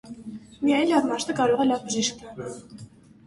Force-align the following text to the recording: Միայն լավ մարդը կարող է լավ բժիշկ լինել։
Միայն 0.61 0.87
լավ 0.91 1.05
մարդը 1.09 1.35
կարող 1.41 1.61
է 1.65 1.67
լավ 1.71 1.85
բժիշկ 1.91 2.23
լինել։ 2.25 2.91